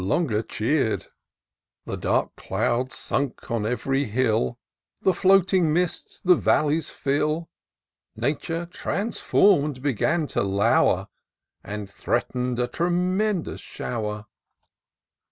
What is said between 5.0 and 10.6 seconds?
The floiating mists the valleys fill: Nature, transform'd, began to